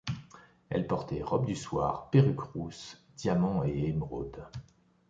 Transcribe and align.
Elle 0.71 0.87
portait 0.87 1.21
robes 1.21 1.45
du 1.45 1.53
soir, 1.53 2.09
perruques 2.09 2.41
rousses, 2.41 3.05
diamants 3.17 3.63
et 3.65 3.83
émeraudes. 3.89 4.43